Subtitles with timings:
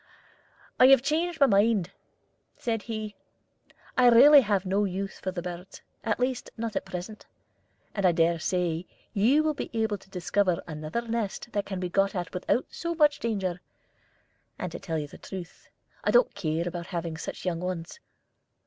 [0.79, 1.91] "I have changed my mind,"
[2.57, 3.13] said he:
[3.95, 7.27] "I really have no use for the birds, at least not at present,
[7.93, 11.87] and I dare say you will be able to discover another nest that can be
[11.89, 13.61] got at without so much danger;
[14.57, 15.69] and to tell you the truth,
[16.03, 17.99] I don't care about having such young ones.